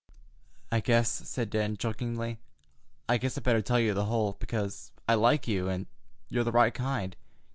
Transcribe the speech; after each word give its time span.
"I 0.71 0.79
guess," 0.79 1.11
said 1.29 1.51
Dan 1.51 1.77
chokingly—"I 1.77 3.19
guess 3.19 3.37
I 3.37 3.41
better 3.41 3.61
tell 3.61 3.79
you 3.79 3.93
the 3.93 4.05
whole, 4.05 4.35
because 4.39 4.91
I 5.07 5.13
like 5.13 5.47
you, 5.47 5.69
and 5.69 5.85
you're 6.27 6.43
the 6.43 6.51
right 6.51 6.73
kind. 6.73 7.15